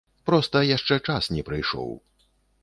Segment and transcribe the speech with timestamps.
[0.29, 1.95] Проста яшчэ час не прыйшоў.